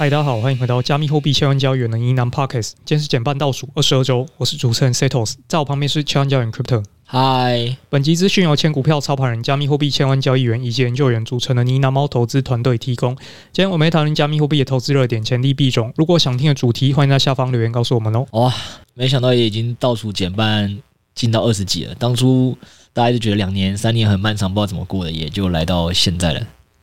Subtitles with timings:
[0.00, 2.70] 嗨，大家好，欢迎回到加密货币千万交易员的呢喃 Podcast。
[2.86, 6.82] 今天是减半倒数二十二周，我是主持人 Setos，在我旁边是千万交易员 Crypto。
[7.04, 13.14] 嗨，本集资讯由千股票操盘人、加密货币千万交易员以及研究员组成的呢喃猫投资团队提供。
[13.52, 15.92] 今天我们会讨论加密货币的投资热点、潜力币种。
[15.96, 18.26] 如果想听的主题，欢迎在下方留言告诉我们哦。
[18.30, 18.54] 哇，
[18.94, 20.78] 没想到也已经倒数减半
[21.14, 21.94] 进到二十几了。
[21.96, 22.56] 当初
[22.94, 26.40] 大家就觉得两年、三年很漫长，不知道怎么过的，也就来到现在了。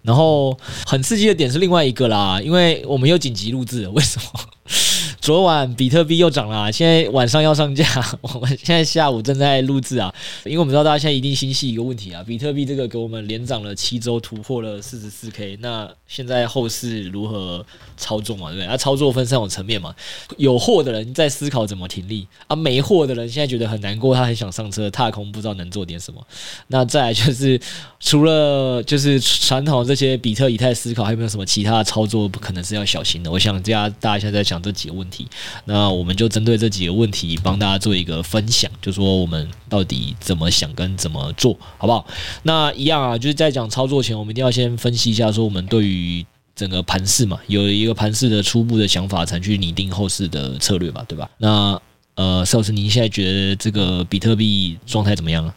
[0.08, 4.40] 然后很刺激的点是另外一个啦，因为我们有紧急录制，为什么？
[5.28, 7.86] 昨晚比特币又涨了，现在晚上要上架，
[8.24, 10.10] 我们现在下午正在录制啊。
[10.46, 17.66] 因为我们知道大家现在一定心系一个问题啊，比特币这个给我们连涨了七周，突破了四十四 K，那现在后市如何
[17.98, 18.52] 操作嘛？
[18.52, 18.68] 对不对？
[18.68, 19.94] 啊，操作分三种层面嘛，
[20.38, 26.26] 有货的人在思考怎么停利啊，没货的人现在觉得很难过，他很想上车踏空，不知道能做点什么。
[26.68, 27.60] 那再来就是
[28.00, 33.30] 除了就是传统这些比特、以太思考，还有没有什么其他的操作不可能是要小心的？
[33.30, 35.17] 我想大家大家现在在讲这几个问题。
[35.66, 42.06] 那我们就针对这几个问题帮大家做一个分享，就说我们到底怎么想跟怎么做好不好？
[42.44, 51.30] 那一样啊，就是在讲操作前，我们一定要先分析一下，说我们对于整个盘势嘛，有一个盘势的初步的想法，才去拟定后市的策略吧，对吧？
[51.38, 51.82] 那
[52.16, 55.54] 呃，邵老师，您现在觉得这个比特币状态怎么样啊？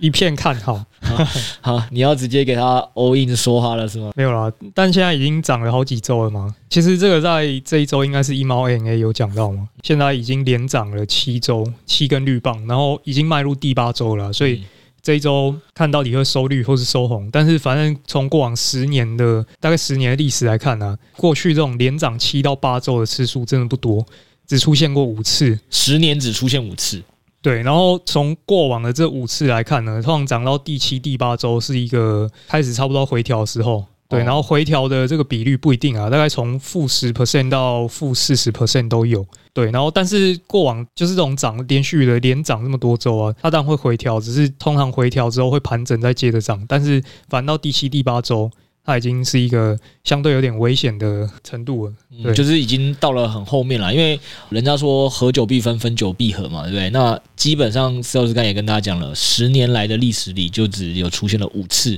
[0.00, 0.84] 一片看好，
[1.60, 4.10] 好，你要直接给他 all in 说话了是吗？
[4.16, 6.54] 没有啦，但现在已经涨了好几周了嘛。
[6.68, 9.68] 其实这个在这一周应该是一猫 ANA 有讲到嘛。
[9.82, 14.32] 现在已经连涨了七周，七根绿棒，然后已经迈入第八周了。
[14.32, 14.62] 所以
[15.02, 24.04] 这一周看到底会收绿或是收红，但是反正从过往十年的大概十年的历史来看呢、啊，过去这种连涨七到八周的次数真的不多，
[24.46, 27.02] 只出现过五次，十年只出现五次。
[27.42, 33.84] 对，然后从过往的这五次来看呢，通常涨到第七、第八周是一个开始差不多回调的时候。
[34.08, 39.24] 对，然后回调的这个比率不一定啊，大概从负十 percent 到负四十 percent 都有。
[39.52, 48.50] 对，然后但是过往就是这种涨连续的连涨这么多周啊，它当然会回调，只是通常回调之后会盘整再接着涨，但是反到第七、第八周。
[48.90, 53.94] 它已经是一个相对有点危险的程度了，对，就是已经到了很后面了。
[53.94, 54.18] 因为
[54.48, 56.90] 人家说合久必分，分久必合嘛，对不对？
[56.90, 61.96] 那基本上，施老师刚才也跟大家讲了，十年来的历史里就只有出现了五次。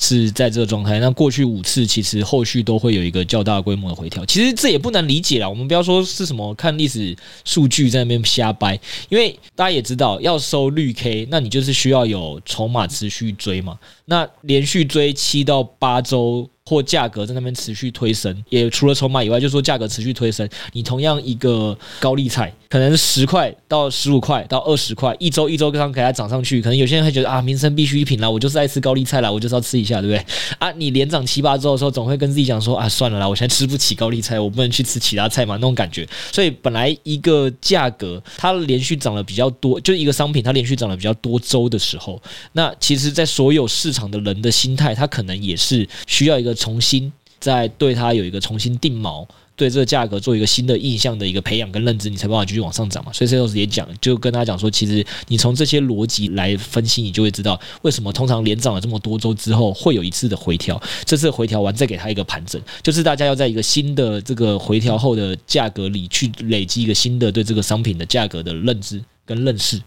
[0.00, 5.48] 是在这个状态，那过去五次其实后续都会有一个较大规模的回调，其实这也不难理解啦。
[5.48, 13.78] 我们不要说是什么看历史数据在那边瞎掰，因为大家也知道要收绿 K，那你就是需要有筹码持续追嘛。
[14.06, 16.50] 那连续追七到八周。
[16.66, 20.48] 或价格在那边持续推升，也除了筹码以外，就是说价格持续推升。
[20.72, 30.24] 你同样一个高利菜，可能十块到十五块到二十块，一周一周刚给它涨上去，可能有些人会觉得啊，民生必需品啦，我就是爱吃高丽菜啦，我就是要吃一下，对不对？
[30.60, 36.08] 啊，你连涨七八周的时候，总会跟自己讲说啊，算了啦，我现在吃不起高丽菜，我不能去吃其他菜嘛，那种感觉。
[36.30, 42.22] 所以本来一个价格它连续涨了比较多，就是一个商品它连续涨了比较多周的时候，
[42.52, 46.54] 那其实，在所有市场的人的心态，它可能也是需要一个。
[46.60, 49.26] 重新再对它有一个重新定锚，
[49.60, 53.12] 对这个价格做一个新的印象的一个培养跟认知，你才办法继续往上涨嘛。
[53.12, 60.80] 所以 Sales 也讲，就跟他讲说，其实你从这些逻辑来分析，你就会知道为什么通常连涨了这么多周之后会有一次的回调。
[61.04, 69.78] 这次回调完再给他一个盘整，就是大家要在一个新的这个回调后的价格里去累积一个新的对这个商品的价格的认知跟认识。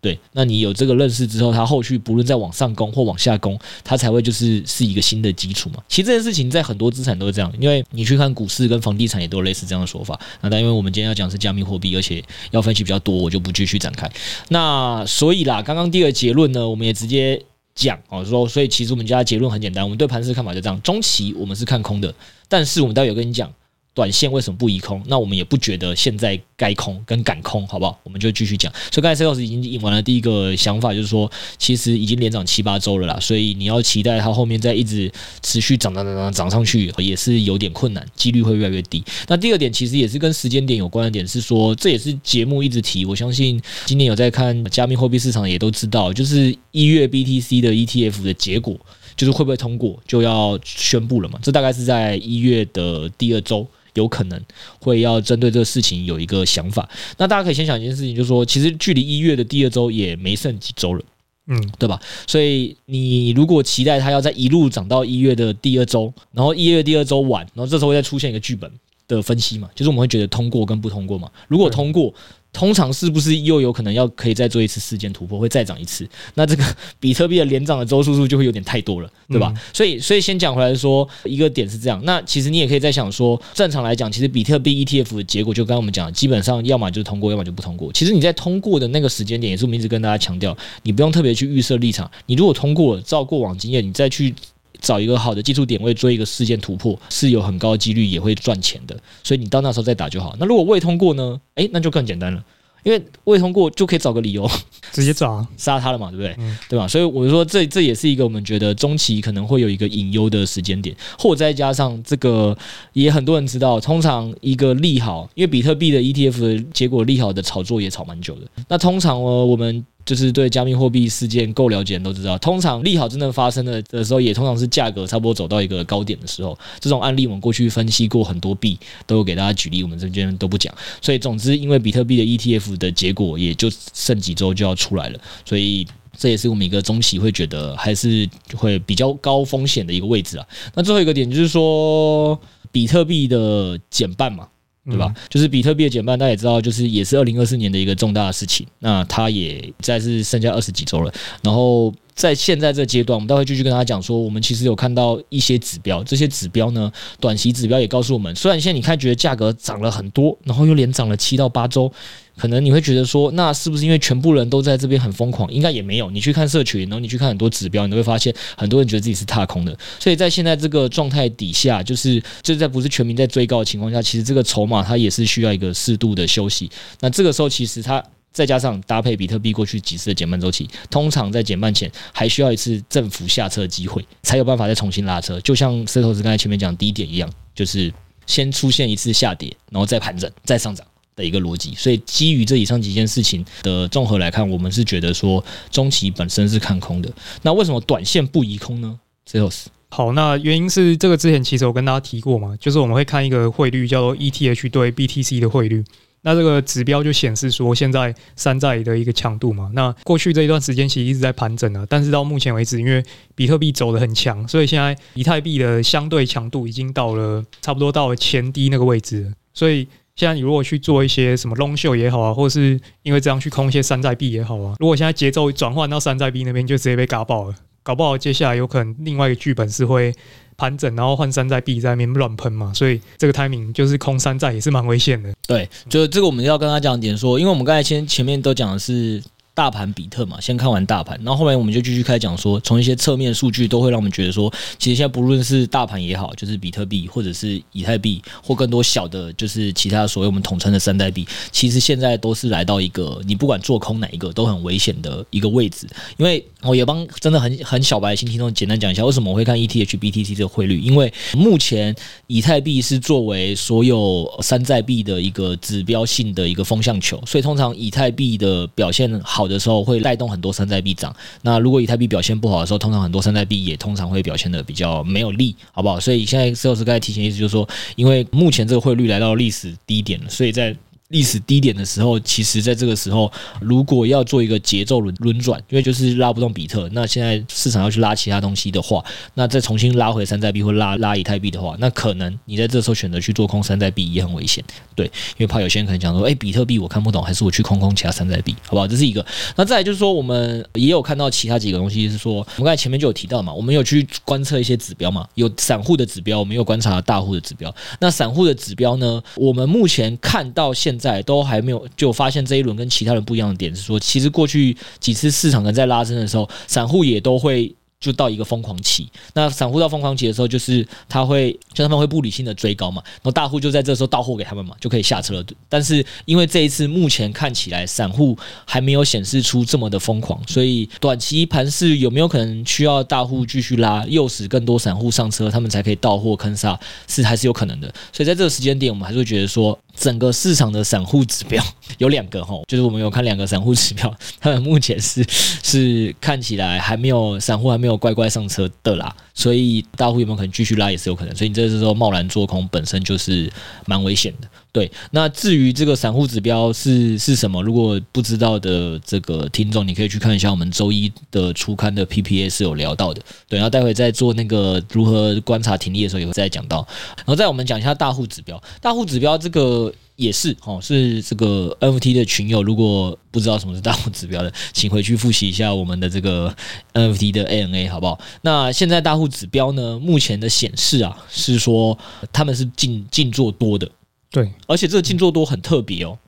[0.00, 5.82] 对，那你有这个认识之后，它后续不论再往上攻或往下攻，它才会就是是一个新的基础嘛。
[5.88, 10.18] 其实这件事情在很多资产都是这样，因为你去看股市跟房地产也都有类似这样的说法。
[10.40, 12.22] 那但因为我们今天要讲是加密货币，而且
[12.52, 14.08] 要分析比较多，我就不继续展开。
[14.50, 17.42] 那所以啦，刚刚第二个结论呢，我们也直接
[17.74, 22.14] 讲哦，说所以其实我们家结论很简单，我们对盘势看法就这样，中期我们是看空的，
[22.48, 23.52] 但是我们待会有跟你讲。
[23.98, 25.02] 短线为什么不宜空？
[25.08, 27.98] 那我们也不觉得现在该空跟敢空，好不好？
[28.04, 28.72] 我们就继续讲。
[28.92, 31.28] 所以刚才 C 老师已经引完了第一个想法，就是说
[31.58, 35.10] 其实已经连涨七八周了啦，所以你要期待它后面再一直
[35.42, 39.02] 持续涨涨涨涨涨上去，也是有点困难，几率会越来越低。
[39.26, 48.78] 那第二点其实也是跟时间点有关的点，是说这也是节目一直提，我相信今年有在看加密货币市场也都知道，就是一月 BTC 的 ETF 的结果，
[49.16, 51.40] 就是会不会通过就要宣布了嘛？
[51.42, 53.66] 这大概是在一月的第二周。
[53.94, 54.40] 有可能
[54.80, 56.88] 会要针对这个事情有一个想法。
[57.16, 61.02] 那大家可以先想一件事情，就是说，其实距离一月的第二周也没剩几周了，
[61.46, 62.00] 嗯，对吧？
[62.26, 68.70] 所以你如果期待它要在一路涨到一月的第二周，然后一月第二周晚，然后这时候会再出现一个剧本
[69.06, 71.30] 的分析嘛，就是我们会觉得通过跟不通过嘛。
[71.48, 72.12] 如果通过。
[72.52, 76.08] 通常是不是又有可能要可以再做一次事件突破，会再涨一次？
[76.34, 76.64] 那这个
[76.98, 79.52] 比特币的连涨的周数数就会有点太多了，对吧？
[79.54, 82.00] 嗯、所以，所以先讲回来说，一个点是这样。
[82.04, 87.92] 那其实你也可以再想说，正常来讲，其实比特币 ETF 的结果就刚刚我们讲，基本上要么就是通过，要么就不通过。
[87.92, 92.10] 其实你在通过的那个时间点，也是我们一直跟大家强调，你不用特别去预设立场。
[92.26, 94.34] 你如果通过了，照过往经验，你再去。
[94.80, 100.36] 找一个好的技术点位做一个事件突破，是有很高几率也会赚钱的，所以你到那时候再打就好。
[100.38, 101.40] 那如果未通过呢？
[101.56, 102.42] 诶，那就更简单了，
[102.84, 104.48] 因为未通过就可以找个理由
[104.92, 106.34] 直接找杀他了嘛，对不对？
[106.38, 106.86] 嗯、对吧？
[106.86, 112.56] 所以我就说这这也是一个我们觉得中期可能会有一个隐忧的时间点，或再加上这个
[112.92, 118.42] 也很多人知道，通常一个利好，因为比特币的 ETF 的结果利好的炒作也炒蛮久的。
[118.68, 119.84] 那通常呢，我们。
[120.08, 126.58] 就是对加密货币事件够了解人都知道，通常利好真正发生的的时候，也通常是价格差不多走到一个高点的时候。
[126.80, 130.74] 这种案例我们过去分析过很多币，都有给大家举例，我们这边都不讲。
[131.02, 138.26] 所以总之，因为比特币的 ETF 的结果也就剩几周就要出来了，所以这也是我们一个中期会觉得还是
[138.56, 140.46] 会比较高风险的一个位置啊。
[140.74, 142.40] 那最后一个点就是说，
[142.72, 144.48] 比特币的减半嘛。
[144.88, 145.14] 对吧？
[145.28, 148.66] 就是比特币的减半，大家也知道，就是也是二零二四年的一个重大的事情。
[148.78, 151.12] 那它也再是剩下二十几周了。
[151.42, 161.90] 然后在现在这阶段，我们待会继续跟大家讲说，我们其实有看到一些指标，这些指标呢，短期指标也告诉我们，虽然现在你看觉得价格涨了很多，然后又连涨了七到八周。
[162.36, 165.52] 可能你会觉得说，那是不是因为全部人都在这边很疯狂？
[165.52, 166.10] 应该也没有。
[166.10, 169.76] 你去看社群，然后你去看很多指标，你都会发现很多人觉得自己是踏空的。
[170.00, 176.68] 所以在现在这个状态底下，就是就是在不是全民在追高的情况下，其实这个筹码它也是需要一个适度的休息。
[177.00, 178.02] 那这个时候，其实它
[178.38, 185.40] 再加上搭配比特币过去几次的减半周期，通常在减半前还需要一次政府下车的机会，才有办法再重新拉车。
[185.40, 187.92] 就像石头子刚才前面讲低点一样，就是
[188.26, 190.86] 先出现一次下跌，然后再盘整，再上涨。
[191.16, 197.10] 的一个逻辑，所以基于这以上几件事情的综合来看，我们是觉得说中期本身是看空的。
[197.42, 199.00] 那为什么短线不宜空呢？
[199.26, 205.82] 最后是好，那原因是这个之前其实我跟大家提过嘛，就是我们会看一个汇率叫做 ETH 对 BTC 的汇率，
[206.22, 209.70] 那这个指标就显示说现在山寨的一个强度嘛。
[209.74, 213.02] 那过去这一段时间其实一直在盘整啊，但是到目前为止，因为
[213.34, 219.86] 比特币走得很强，所以现在以太币的相对强度已经到了差不多到了前低那个位置，所以。
[220.18, 227.54] 现在你如果去做一些什么 long 秀也好啊，或者是因为这样去空一些山寨币也好啊，如果现在节奏转换到山寨币那边，就直接被嘎爆了，
[227.84, 230.12] 搞不好接下来有可能另外一个剧本是会
[230.58, 235.32] 盘整，然后换山寨币在那边乱喷嘛，所以这个 timing 就是空山寨也是蛮危险的。
[235.46, 239.22] 对，就这个我们要跟他讲点说，因为我们刚才前前面都讲的是。
[239.58, 255.88] 大盘比特嘛，先看完大盘，然后后来我们就继续开讲说，从一些侧面数据都会让我们觉得说，其实现在不论是大盘也好，就是比特币或者是以太币，或更多小的，就是其他所谓我们统称的山寨币，其实现在都是来到一个你不管做空哪一个都很危险的一个位置。
[256.18, 260.78] 因为我也帮真的很很小白的新听众简单讲一下，为什么我会看 ETH BTC 这个汇率？
[260.78, 261.92] 因为目前
[262.28, 271.14] 以太币是作为所有山寨币的一个指标性的一个风向球，所以通常以太币的表现好的时候会带动很多山寨币涨。
[271.42, 275.98] 那如果以太币表现不好的时候，通常很多山寨币也通常会表现的比较没有力，好不好？
[275.98, 280.76] 所以现在石头子刚才提醒意思就是说，因为目前这个汇率来到历史低点了，所以在。
[281.08, 294.62] 历史低点的时候，其实在这个时候，如果要做一个节奏轮轮转，因为就是拉不动比特，那现在市场要去拉其他东西的话，那再重新拉回山寨币或拉拉以太币的话，那可能你在这时候选择去做空山寨币也很危险，
[294.94, 298.86] 对，因为怕有些人可能讲说，哎，比特币我看不懂，还是我去空空其他山寨币，好不好？
[298.86, 299.24] 这是一个。
[299.56, 307.74] 那再来就是说，我们也有看到其他几个东西，是说我们刚才前面就有提到嘛，我们有去观测一些指标嘛，有散户的指标，我们有观察大户的指标。
[307.98, 325.44] 那散户的指标呢，我们目前看到现在都还没有就发现这一轮跟其他人不一样的点是说，其实过去几次市场可能在拉升的时候，散户也都会就到一个疯狂期，那散户到疯狂期的时候，就是他会，就他们会不理性的追高嘛，然后大户就在这时候到货给他们嘛，就可以下车了。
[325.68, 336.78] 但是因为这一次目前看起来散户还没有显示出这么的疯狂，所以短期盘势有没有可能需要大户继续拉，诱使更多散户上车，他们才可以到货坑杀，
[337.08, 337.92] 是还是有可能的。
[338.12, 341.62] 所以在这个时间点，我们还是会觉得说，整个市场的散户指标
[341.98, 345.22] 有两个哈，就是我们有看两个散户指标， 他们目前是
[345.62, 347.98] 是看起来还没有散户还没有。
[347.98, 353.52] 乖乖上车的啦，所以大户有没有可能继续拉也是有可能，所以你这时候贸然做空本身就是
[353.86, 354.48] 蛮危险的。
[354.70, 363.22] 对，那至于这个散户指标是是什么，如果不知道的这个听众，你可以去看一下我们周一的初刊的 PPA 是有聊到的。
[363.48, 369.92] 对，然后待会再做那个如何观察停利的时候也会再讲到，然后再我们讲一下大户指标，大户指标这个。
[370.18, 376.52] 也是哦，是这个 NFT 的群友，如果不知道什么是大户指标的，请回去复习一下我们的这个
[376.92, 378.18] NFT 的 ANA 好不好？
[378.42, 381.96] 那现在大户指标呢，目前的显示啊，是说
[382.32, 383.88] 他们是净净做多的，
[384.30, 386.18] 对，而且这个净做多很特别哦。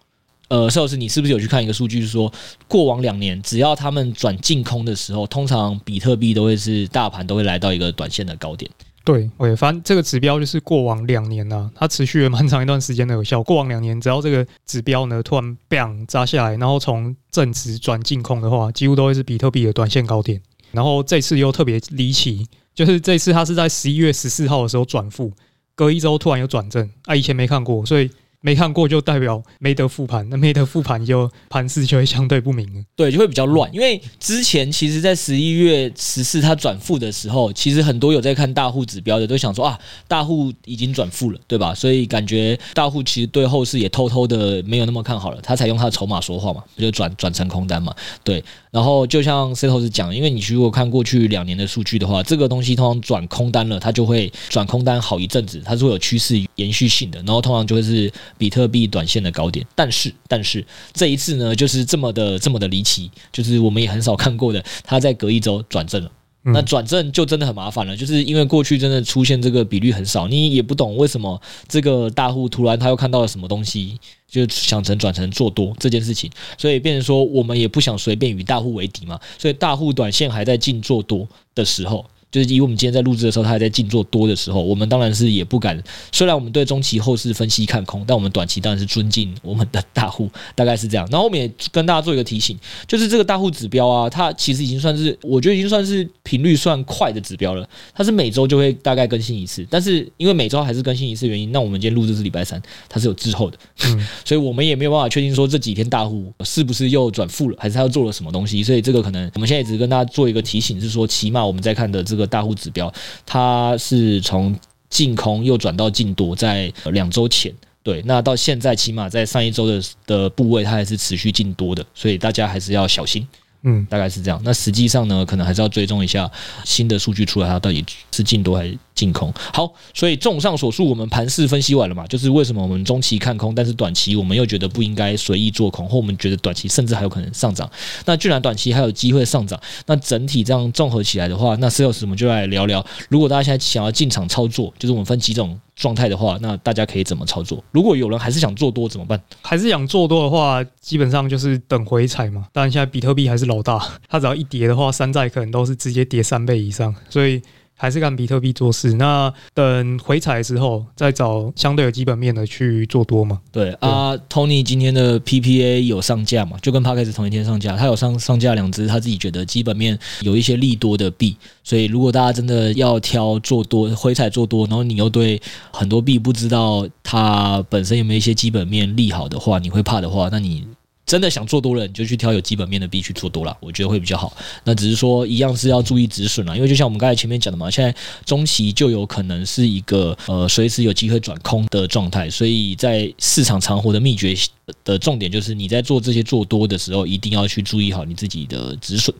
[0.49, 2.33] 呃，邵老师，你是不是有去看一个数据，是说
[2.67, 8.69] 过往两年只要他们转净空的时候，通常比特币都会是大盘都会来到一个短线的高点。
[9.05, 13.43] 对，对，反正这个指标就是过往两年呢、啊， 它持续了蛮长一段时间的有效。
[13.43, 20.41] 过往两年，只要这个指标呢突然 bang 砸下来，然后从正值转净空的话，几乎都会是比特币的短线高点。
[20.73, 25.33] 然后这次又特别离奇，就是这次它是在十一月十四号的时候转负，
[25.81, 28.11] 隔一周突然有转正，啊，以前没看过，所以。
[28.43, 33.73] 没看过就代表没得复盘，那没得复盘就盘势就会相对不明了，对，就会比较乱。
[33.73, 39.79] 因为之前其实，在十一月十四它转负的时候，其实很多有在看大户指标的都想说啊，
[40.09, 41.75] 大户已经转负了，对吧？
[41.75, 47.95] 所以感觉大户其实对后市也偷偷的没有那么看好了，他才用他的筹码说话嘛，就转转成空单嘛，
[48.25, 48.43] 对。
[48.71, 58.11] 然后就像 Setos 讲，因为你如果看过去两年的数据的话，这个东西通常转空单了，它就会转空单好一阵子，它是会有趋势延续性的，然后通常就会是。
[58.39, 66.11] 比特币短线的高点，但是但是这一次呢，就是这么的这么的离奇，就是我们也很少看过的，它在隔一周转正了。
[66.43, 82.07] 嗯、那转正就真的很麻烦了，就是因为过去真的出现这个比率很少，你也不懂为什么这个大户突然他又看到了什么东西，就想成转成做多这件事情，所以变成说我们也不想随便与大户为敌嘛，所以大户短线还在进做多的时候。
[82.31, 85.83] 就是以我们今天在录制的时候，他还在静坐多的时候，我们当然是也不敢。
[86.13, 91.07] 虽然我们对中期后市分析看空，但我们短期当然是尊敬我们的大户，大概是这样。
[91.11, 92.57] 然后我们也跟大家做一个提醒，
[92.87, 97.69] 就是这个大户指标啊，它其实已经算是，我觉得已经算是频率算快的指标了。
[97.93, 108.63] 它是每周就会大概更新一次，但是因为每周还是更新一次原因，那我们今天录制是礼拜三，它是有滞后的，嗯， 所以我们也没有办法确定说这几天大户是不是又转负了，还是他又做了什么东西。
[108.63, 112.20] 所以这个可能我们现在只是跟大家做一个提醒，是说起码我们在看的这个。
[112.27, 112.93] 大户指标，
[113.27, 114.55] 它是从
[114.89, 123.27] 净空又转到净多，在两周前，对，那到现在起码在上一周的的部位，它还是持续净多的，所以大家还是要小心。
[123.63, 124.41] 嗯，大概是这样。
[124.43, 126.31] 那实际上呢，可能还是要追踪一下
[126.65, 129.33] 新的数据出来，它到底是净多还是净空。
[129.55, 137.71] 好，所以综上所述，我们盘势分析完了嘛，就是为什么我们中期看空，但是短期我们又觉得不应该随意做空，或我们觉得短期甚至还有可能上涨。
[138.05, 145.59] 那既然短期还有机会上涨，那整体这样综合起来的话，那 Sales 我们就来聊聊，如果大家现在想要进场操作，就是我们分几种。
[145.77, 147.65] 状态的话，那大家可以怎么操作？
[147.73, 149.19] 如果有人还是想做多怎么办？
[149.41, 152.45] 还是想做多的话，基本上就是等回踩嘛。
[152.53, 157.41] 当然，现在比特币还是老大，它只要一跌的话，山寨可能都是直接跌三倍以上，所以。
[157.81, 163.41] 还是看比特币做事，那等回踩之后再找相对有基本面的去做多嘛？
[163.51, 166.59] 对啊，Tony 今天的 PPA 有上架嘛？
[166.61, 171.35] 就跟 Podcast 同一天上架，他有上上架两只，他自己觉得基本面有一些利多的币，
[171.65, 175.41] 所以如果大家真的要挑做多回踩做多，然后你又对
[175.73, 180.67] 很多币不知道它本身有没有一些基本面利好的话，你会怕的话，那你。
[181.11, 184.33] 真的想做多了，你就去挑有基本面的币去做多了，我觉得会比较好。
[184.63, 187.93] 那只是说一样是要注意止损了，因为就像我们刚才前面讲的嘛，现在
[188.25, 194.37] 中期就有可能是一个呃随时有机会转空的状态，所以在市场长活的秘诀
[194.85, 199.13] 的重点就是你在做这些做多的时候，一定要去注意好你自己的止损。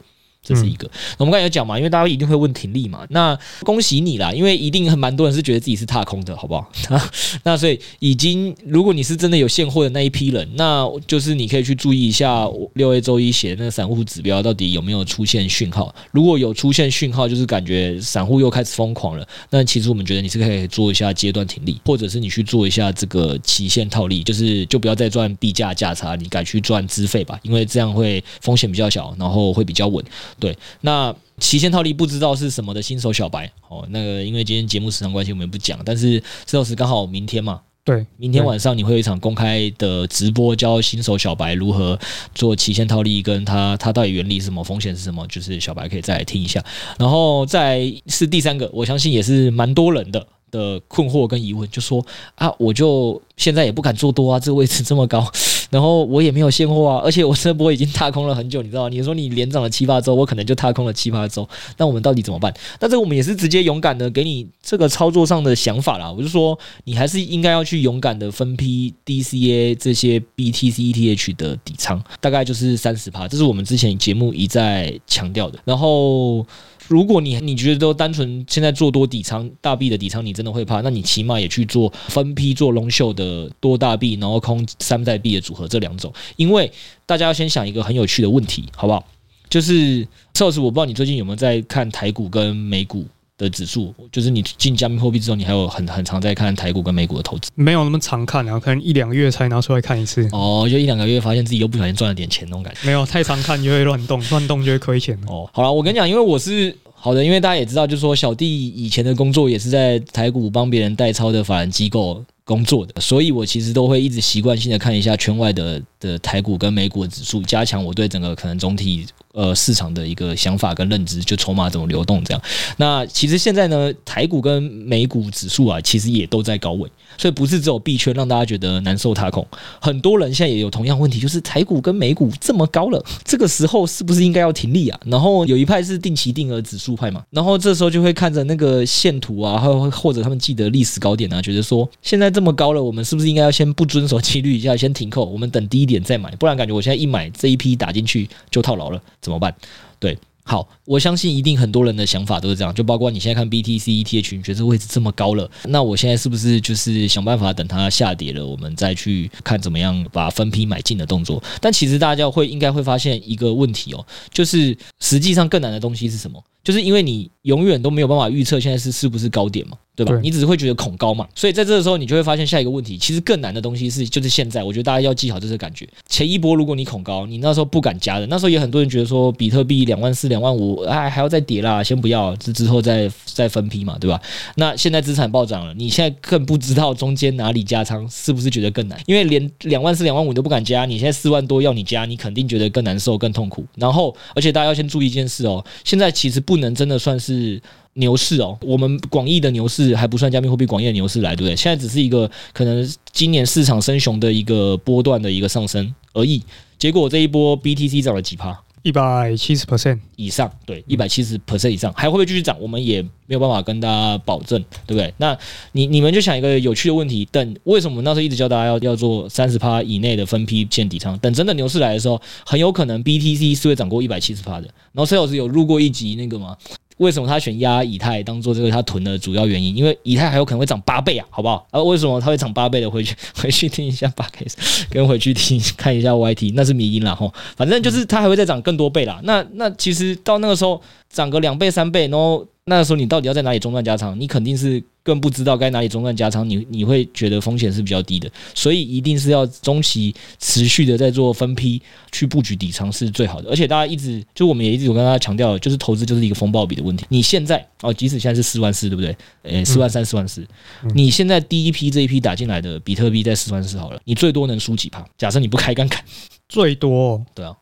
[0.43, 6.71] 这是一个，我们刚才有讲嘛，因为大家一定会问停利嘛，那恭喜你啦，因为一定很蛮多人是觉得自己是踏空的，好不好？
[7.45, 30.03] 那所以已经，如果你是真的有现货的那一批人，那就是你可以去注意一下六 A 周一写的那个散户指标到底有没有出现讯号，如果有出现讯号，就是感觉散户又开始疯狂了，那其实我们觉得你是可以做一下阶段停利，或者是你去做一下这个期限套利，就是就不要再赚币价价差，你改去赚资费吧，因为这样会风险比较小，然后会比较稳。
[30.41, 35.79] 对，那期限套利不知道是什么的新手小白哦，那个因为今天节目时长关系，我们也不讲。
[35.85, 36.15] 但是
[36.47, 41.99] 石老师刚好明天嘛，对，明天晚上你会有一场公开的直播，教新手小白如何
[42.35, 46.65] 做期限套利，跟他他到底原理是什么，风险是什么，就是小白可以再来听一下。
[46.99, 52.05] 然后再是第三个，我相信也是蛮多人的的困惑跟疑问，就说
[52.35, 55.31] 啊，我就现在也不敢做多啊，这个位置这么高。
[55.71, 58.89] 然后我也没有现货啊，而且我这波已经踏空了很久，你知道？
[58.89, 61.49] 你说你连涨了七八周，我可能就踏空了七八周，
[61.79, 62.53] 那我们到底怎么办？
[62.79, 66.11] 但这个我们也是直接勇敢的给你这个操作上的想法啦。
[66.11, 75.59] 我就说，你还是应该要去勇敢的分批 DCA 这些 BTC ETH 的底仓，大概就是三十趴，这是我们之前节目一再强调的。
[75.65, 76.45] 然后。
[76.91, 80.81] 如果你你觉得都单纯现在做多底仓大币的底仓，你真的会怕？
[80.81, 86.13] 那你起码也去做分批做龙秀的多大币，然后空山寨币的组合这两种。
[86.35, 86.69] 因为
[87.07, 89.07] 大家要先想一个很有趣的问题，好不好？
[89.49, 90.05] 就是
[90.35, 93.07] 邵老师，我不知道你最近有没有在看台股跟美股
[93.45, 93.95] 的指数？
[94.13, 97.51] 就是你进加密货币之后，你还有很很常在看台股跟美股的投资？
[97.55, 100.29] 没有那么常看啊，可能一两个月才拿出来看一次。
[100.33, 102.81] 哦，就一两个月发现自己又不小心赚了点钱那种感觉。
[102.87, 105.19] 没有太常看就会乱动，乱动就会亏钱。
[105.27, 106.77] 哦，好了，我跟你讲，因为我是。
[107.03, 122.43] 好的，因为大家也知道，就是说小弟以前的工作也是在台股帮别人代操的法人机构工作的，所以我其实都会一直习惯性的看一下圈外的的台股跟美股的指数，加强我对整个可能总体呃市场的一个想法跟认知，就筹码怎么流动这样。
[122.77, 126.91] 那其实现在呢，台股跟美股指数啊，其实也都在高位。
[127.19, 129.47] 所以不是只有币圈让大家觉得难受踏空，
[129.81, 134.99] 很多人现在也有同样问题，就是台股跟美股这么高了，这个时候是不是应该要停利啊？
[135.05, 149.55] 然后有一派是定期定额指数派嘛，然后这时候就会看着那个线图啊，或或者他们记得历史高点啊，觉得说现在这么高了，我们是不是应该要先不遵守纪律一下，先停扣，我们等低一点再买，不然感觉我现在一买这一批打进去就套牢了，怎么办？
[149.99, 150.19] 对。
[150.43, 161.41] 好，我相信一定很多人的想法都是这样，就包括你现在看 BTC ETH，你觉得位置这么高了，那我现在是不是就是想办法等它下跌了，我们再去看怎么样把分批买进的动作？
[161.61, 166.43] 但其实大家会应该会发现一个问题哦，就是实际上更难的东西是什么？
[166.63, 170.19] 就是因为你永远都没有办法预测现在是是不是高点嘛，对吧？
[170.23, 175.89] 你只是会觉得恐高嘛，所以在这个时候你就会发现下一个问题，其实更难的东西是就是现在，我觉得大家要记好这个感觉。
[176.07, 184.21] 前一波如果你恐高，你那时候不敢加的，那时候也很多人觉得说比特币两万四、两万五，哎还要再跌啦，先不要，之之后再再分批嘛，对吧？
[184.57, 189.01] 那现在资产暴涨了，你现在更不知道中间哪里加仓，是不是觉得更难？
[189.07, 193.65] 因为连两万四、两万五都不敢加，你现在四万多要你加，你肯定觉得更难受、更痛苦。
[193.77, 201.55] 然后，而且大家要先注意一件事哦，现在其实不能真的算是牛市哦，我们广义的牛市还不算加密货币广义的牛市来，对不对？
[201.55, 206.43] 现在只是一个可能今年市场升熊的一个波段的一个上升而已。
[206.77, 208.61] 结果这一波 BTC 涨了几趴？
[208.83, 212.57] 一百七十 percent 以上，对，一百七十 percent 以上，还会不会继续涨？
[212.61, 215.13] 我们也没有办法跟大家保证，对不对？
[215.19, 215.37] 那
[215.73, 221.19] 你你们就想一个有趣的问题：等为什么那时候一直教大家要要做三十趴以内的分批建底仓？
[221.19, 224.67] 等真的牛市来的时候，很有可能 BTC 是会涨过一百七十趴的。
[224.93, 226.57] 然后崔老师有录过一集那个吗？
[227.01, 229.75] 为什么他选压以太当做这个他囤的主要原因？
[229.75, 231.67] 因为以太还有可能会涨八倍啊，好不好？
[231.71, 232.91] 啊为什么他会涨八倍的？
[232.91, 234.47] 回去 回去听一下八 K，
[234.91, 237.33] 跟回去听看一下 YT，那是迷因了吼。
[237.57, 239.19] 反正就是它还会再涨更多倍啦。
[239.25, 242.47] 那那其实到那个时候涨个两倍三倍，然后。
[242.71, 244.19] 那个时候你到底要在哪里中断加仓？
[244.19, 253.51] 你肯定是更不知道该哪里中断加仓，你你会觉得风险是比较低的，所以一定是要中期持续的在做分批去布局底仓是最好的。
[253.51, 257.05] 而且大家一直就我们也一直有跟大家强调，就是投资就是一个风暴比的问题。
[257.09, 259.17] 你现在哦，即使现在是四万四，对不对？
[259.43, 260.47] 诶，四万三、四万四，
[260.95, 265.05] 你现在第一批这一批打进来的比特币在四万四好了，你最多能输几趴？
[265.19, 266.01] 假设你不开杠杆，
[266.49, 267.53] 最多对啊。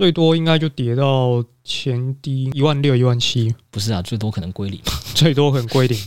[0.00, 4.80] 最多应该就跌到前低一万六、一万七，不是啊，最多可能归零，
[5.14, 5.98] 最多可能归零。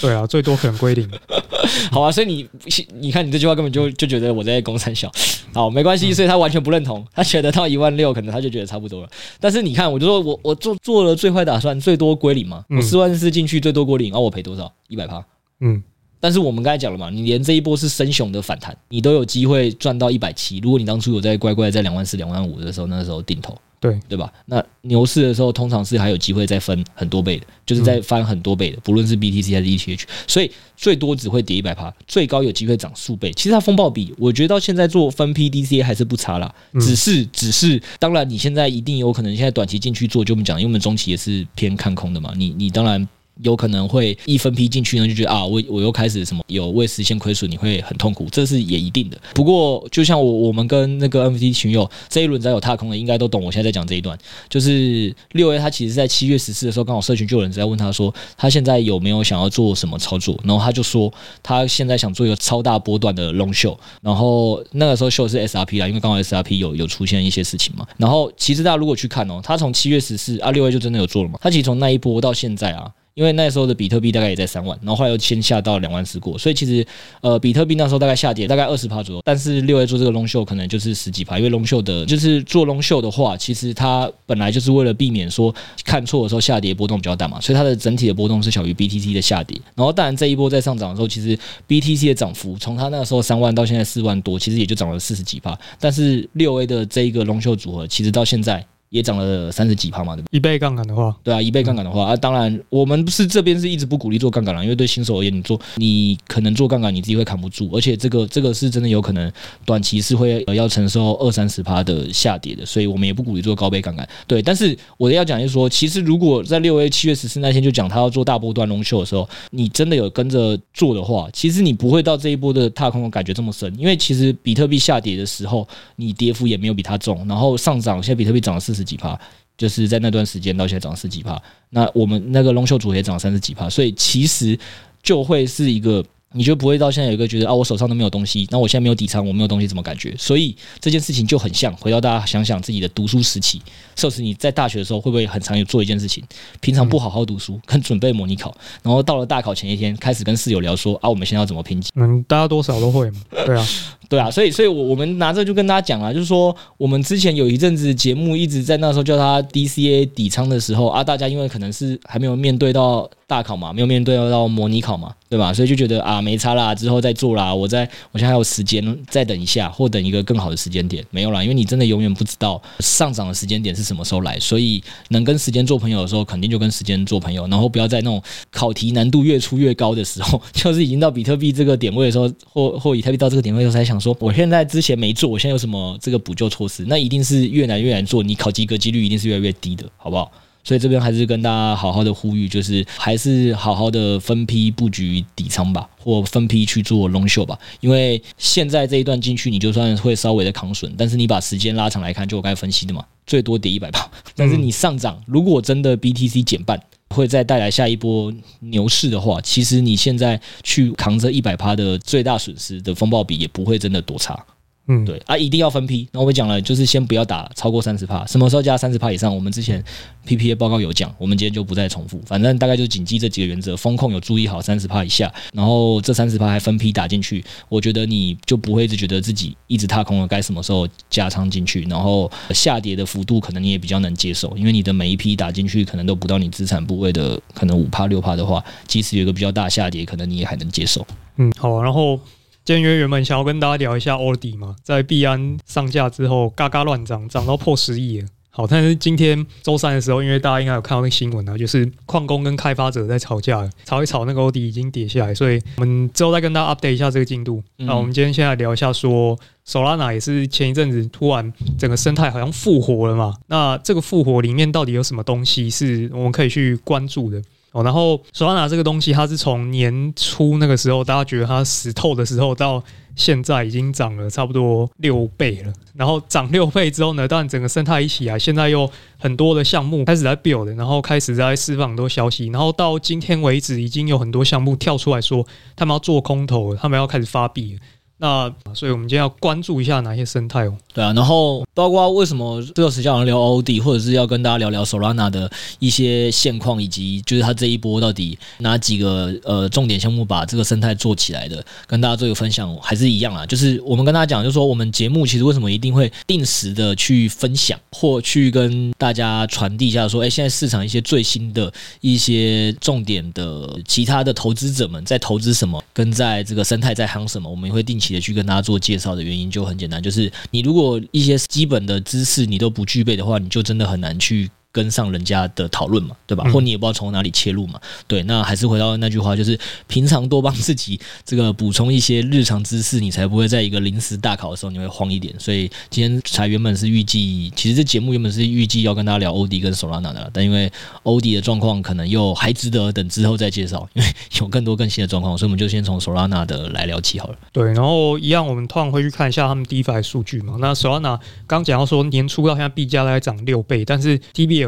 [0.00, 1.06] 对啊，最多可能归零。
[1.92, 2.48] 好啊，所以你
[2.94, 5.12] 你看你这句话根本就就觉得我在攻三小，
[5.52, 9.10] 好，没关系，所以他完全不认同，他觉得到一万六可能他就觉得差不多了。
[9.38, 14.72] 但是你看，我就说我我做做了最坏打算，最多归零嘛，我四万四进去最多归零，然后我赔多少？
[14.88, 15.22] 一百趴。
[15.60, 15.82] 嗯。
[16.26, 20.58] 但是我们刚才讲了嘛，你连这一波是升熊的反弹，你都有机会赚到一百七。
[20.58, 24.32] 如果你当初有在乖乖在两万四、两万五的时候，那时候定投，对对吧？
[24.46, 30.02] 那牛市的时候，通常是还有机会再分很多倍的，就是再翻很多倍的，不论是 BTC 还是 ETH。
[30.26, 33.32] 所以最多只会跌一百趴，最高有机会涨数倍。
[33.34, 36.52] 其实它风暴比，我觉得到现在做分批 DCA 还是不差啦。
[36.80, 42.32] 只是只是，当然你现在一定有可能现在短期进去做，就我们讲，因为我们中期也是偏看空的嘛。
[42.36, 43.08] 你你当然。
[43.42, 49.18] 有可能会一分批进去呢，就觉得啊，我我又开始什么有未实现亏损，你会很痛苦，这是也一定的。
[49.34, 54.16] 不过就像我我们跟那个 NFT 群友这一轮在有踏空的，应该都懂我现在在讲这一段，
[54.48, 72.90] 就是六 A 他其实在七月十四的时候，刚好社群就有人在问他说，他现在有没有想要做什么操作，然后他就说他现在想做一个超大波段的 long 秀然后那个时候秀是 SRP 啦，因为刚好 SRP 有有出现一些事情嘛，然后其实大家如果去看哦，他从七月十四啊六 A 就真的有做了嘛，他其实从那一波到现在啊。
[73.16, 76.86] 因为那时候的比特币大概也在三万，然后后来又先下到两万四过，所以其实
[77.22, 89.58] 呃比特币那时候大概下跌大概二十趴左右，但是六 A 做这个 long show 可能就是十几趴，因为 long show 的就是做 long show 的话，其实它本来就是为了避免说看错的时候下跌波动比较大嘛，所以它的整体的波动是小于 BTC 的下跌。
[89.74, 98.62] 然后当然这一波在上涨的时候，其实 BTC 的涨幅从它那个时候三万到现在四万多，其实也就涨了四十几趴，但是六 A 的这一个 long show 组合，其实到现在。
[98.90, 100.36] 也涨了三十几趴嘛，对不对？
[100.36, 109.30] 一倍杠杆的话，对啊，一倍杠杆的话啊，当然我们不是这边是一直不鼓励做杠杆了，因为对新手而言，你做你可能做杠杆你自己会扛不住，而且这个这个是真的有可能
[109.64, 114.06] 短期是会呃要承受二三十趴的下跌的，所以我们也不鼓励做高倍杠杆。
[114.26, 129.18] 对，但是我要讲就是说，其实如果在六月七月十四那天就讲他要做大波段 long show 的时候，你真的有跟着做的话，其实你不会到这一波的踏空的感觉这么深，因为其实比特币下跌的时候，你跌幅也没有比它重，然后上涨，现在比特币涨了四十几帕。
[129.56, 134.58] 就是在那段时间到现在涨十几帕，那我们那个龙秀组也涨三十几帕，所以其实
[135.02, 136.04] 就会是一个。
[136.36, 140.14] 你就不会到现在有一个觉得啊，我手上都没有东西，那我现在没有底仓，我没有东西怎么感觉？
[140.18, 143.60] 所以这件事情就很像，回到大家想想自己的读书时期，
[143.96, 146.22] 受时你在大学的时候会不会很常有做一件事情？
[146.60, 151.90] 平常不好好读书，跟准备模拟考，然后到了大考前一天，开始跟室友聊说啊，我们现在要怎么拼级？
[151.96, 153.66] 嗯，大家多少都会嘛， 对啊，
[154.08, 163.08] 对啊，所以所以，我我们拿着就跟大家讲啊，就是说我们之前有一阵子节目一直在那时候叫他 DCA 底仓的时候啊，大家因为可能是还没有面对到。
[163.28, 165.52] 大考嘛，没有面对到模拟考嘛，对吧？
[165.52, 167.52] 所以就觉得啊，没差啦，之后再做啦。
[167.52, 177.48] 我在我现在还有时间，再等一下，或等一个更好的时间点，没有啦，因为你真的永远不知道上涨的时间点是什么时候来，所以能跟时间做朋友的时候，肯定就跟时间做朋友。
[177.48, 186.84] 然后不要在那种考题难度越出越高的时候，就是已经到比特币这个点位的时候，或或以太币到这个点位的时候，才想说，我现在之前没做，我现在有什么这个补救措施？
[186.86, 190.30] 那一定是越难越难做，你考及格几率一定是越来越低的，好不好？
[190.66, 197.56] 所以这边还是跟大家好好的呼吁，就是还是好好的分批布局底仓吧，或分批去做 long show 吧。
[197.78, 204.10] 因为现在这一段进去，你就算会稍微的扛损，但是你把时间拉长来看，就我刚才分析的嘛，最多跌一百趴。
[204.34, 214.44] 但是你上涨，如果真的 BTC 减半，会再带来下一波牛市的话，其实你现在去扛着一百趴的最大损失的风暴比，也不会真的多差。
[214.88, 216.08] 嗯，对啊，一定要分批。
[216.12, 219.34] 那我们讲了，就是先不要打超过三十帕，什么时候加三十帕以上？
[219.34, 219.82] 我们之前
[220.24, 222.20] PPA 报告有讲，我们今天就不再重复。
[222.24, 241.04] 反正大概就谨记这几个原则，风控有注意好三十帕以下，然后这三十帕还分批打进去，我觉得你就不会一直觉得自己一直踏空了，该什么时候加仓进去，然后下跌的幅度可能你也比较能接受，因为你的每一批打进去可能都不到你资产部位的可能五帕六帕的话，即使有一个比较大下跌，可能你也还能接受。
[241.38, 242.20] 嗯，好，然后。
[242.66, 248.26] 今天原本想要跟大家聊一下 o 迪嘛，在币安上架之后，嘎嘎乱涨，涨到破十亿了。
[248.50, 257.62] 好，但是今天周三的时候，因为大家应该有看到那个新闻啊，就是矿工跟开发者在吵架，吵一吵，那个 o 迪已经跌下来，所以我们之后再跟大家 update 一下这个进度。
[257.76, 263.36] 那我们今天先来聊一下，说 Solana 也是前一阵子突然整个生态好像复活了嘛？
[263.46, 267.40] 那这个复活里面到底有什么东西是我们可以去关注的？
[267.82, 272.82] 然后 Solana 这个东西，它是从年初那个时候，大家觉得它死透的时候，到
[273.14, 275.72] 现在已经涨了差不多六倍了。
[275.94, 282.48] 然后涨六倍之后呢，当然整个生态一起来，现在又很多的项目开始在 build，然后开始在释放很多消息。
[282.48, 287.78] 然后到今天为止，已经有很多项目跳出来说，他们要做空投，他们要开始发币。
[288.18, 290.74] 那所以，我们今天要关注一下哪些生态哦？
[290.94, 303.44] 对啊，然后包括为什么这段时间要聊 OD，或者是要跟大家聊聊 Solana 的一些现况，以及就是它这一波到底哪几个呃重点项目把这个生态做起来的，跟大家做一个分享，还是一样啊。
[303.44, 318.05] 就是我们跟大家讲，就是说我们节目其实为什么一定会定时的去分享，或去跟大家传递一下，说，哎，现在市场一些最新的一些重点的其他的投资者们在投资什么，跟在这个生态在夯什么，我们也会定期。
[318.14, 326.44] 的去跟大家做介绍的原因就很简单，就是你如果一些基本的知识你都不具备的话，你就真的很难去跟上人家的讨论嘛，对吧？
[326.46, 328.22] 嗯、或你也不知道从哪里切入嘛，对。
[328.24, 335.34] 那还是回到那句话，就是平常多帮自己这个补充一些日常知识，你才不会在一个临时大考的时候你会慌一点。
[335.38, 340.70] 所以今天才原本是预计，其实这节目原本是预计要跟大家聊欧迪跟 Solana 的，但因为
[341.04, 344.08] 欧迪的状况可能又还值得等之后再介绍，因为
[344.40, 347.38] 有更多更新的状况，所以我们就先从 Solana 的来聊起好了。
[347.50, 350.56] 对，然后一样，我们突然会去看一下他们 DeFi 数据嘛。
[350.60, 354.18] 那 Solana 刚讲到说年初到现在币价大概涨六倍，但是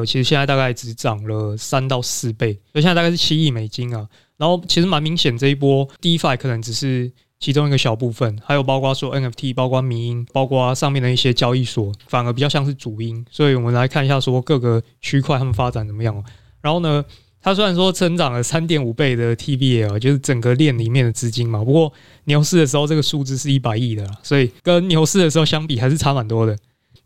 [0.05, 4.07] 其实现在大概只涨了三到四倍，所以现在大概是七亿美金啊。
[4.37, 13.25] 然后其实蛮明显，这一波 DeFi 可能只是其中一个小部分，还有包括说 NFT，包括迷音，包括上面的一些交易所，反而比较像是主因。
[13.31, 16.23] 所以我们来看一下说各个区块他们发展怎么样。
[16.61, 17.05] 然后呢，
[17.41, 21.93] 它虽然说增长了三点五倍的 TBL，就是整个链里面的资金嘛，不过
[22.25, 26.57] 牛市的时候这个数字是一百亿的，所以跟牛市的时候相比还是差蛮多的。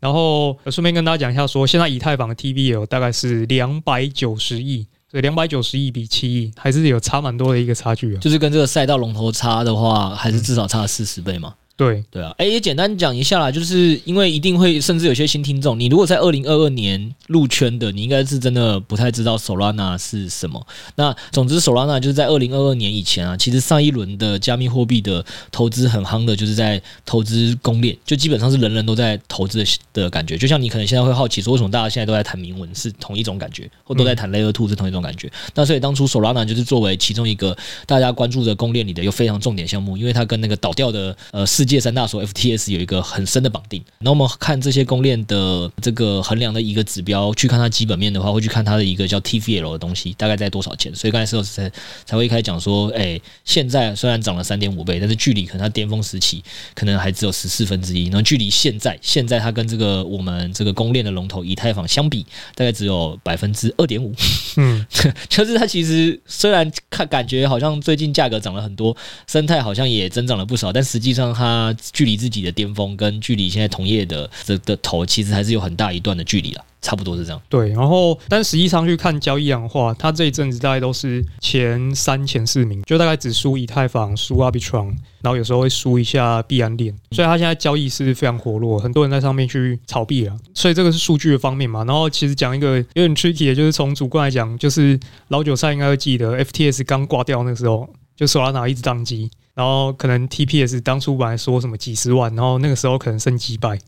[0.03, 8.19] 然后顺便跟大家讲一下，说现在以太坊的 TVL 大概是两百九十亿，所以两百九十亿比七亿还是有差蛮多的一个差距啊。
[8.19, 11.53] 就是跟这个赛道龙头差的话，还是至少差了四十倍嘛。
[11.75, 20.65] 对对啊，哎，也简单讲一下啦，就是因为一定会，甚至有些新听众，你如果在二零二二年入圈的，你应该是真的不太知道 Solana 是什么。
[20.95, 30.37] 那总之，Solana 就是在二零二二年以前啊，其实上一轮的加密货币的投资很夯的，就是在投资公链，就基本上是人人都在投资的的感觉。
[30.37, 35.31] 就像你可能现在会好奇说，为什么大家现在都在谈铭文是同一种感觉，或都在谈 Layer Two 是同一种感觉？
[35.55, 37.57] 那所以当初 Solana 就是作为其中一个
[37.87, 43.81] 大家关注的公链里的一个非常重点项目，因为它跟那个倒掉的呃世界三大所 FTS 有一个很深的绑定。
[43.99, 50.93] 那我们看这些公链的这个衡量的一个指标，去看它基本面的话，会去看它的一个叫 TVL 的东西，大概在多少钱。
[50.93, 51.71] 所以刚才石头才
[52.03, 56.43] 才会一开始讲说，哎、现在虽然涨了三点五倍，但是距离可能它巅峰时期
[56.75, 58.07] 可能还只有十四分之一。
[58.07, 64.13] 然后距离现在，现在它跟这个我们这个公链的龙头以太坊相比，大概只有百分之二点五。
[64.57, 64.85] 嗯，
[65.29, 68.93] 就是它其实虽然看感觉好像最近价格涨了很多，
[69.27, 77.39] 生态好像也增长了不少，但实际上它那距离自己的巅峰跟距离现在同业的这的头，其实还是有很大一段的距离了，差不多是这样。
[77.47, 90.35] 对，然后但实际上去看交易量的话，它这一阵子大概都是前三、前四名，就大概只输以太坊、输 Arbitrum，然后有时候会输一下币安链，所以它现在交易是非常活络，很多人在上面去炒币了。
[90.55, 91.83] 所以这个是数据的方面嘛。
[91.83, 99.29] 然后其实讲一个有点 tricky 的，就是从主观来讲，就是老韭菜应该会记得，FTS 刚挂掉那个时候，就 Solana 一直宕机。
[99.55, 103.79] 然后可能 TPS 当初本来说什么几十万，然后那个时候可能剩几百，